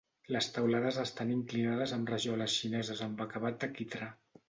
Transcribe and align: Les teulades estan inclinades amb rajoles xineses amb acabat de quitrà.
Les 0.35 0.45
teulades 0.55 0.97
estan 1.03 1.35
inclinades 1.35 1.95
amb 1.99 2.11
rajoles 2.15 2.59
xineses 2.65 3.07
amb 3.11 3.25
acabat 3.31 3.65
de 3.67 3.75
quitrà. 3.79 4.15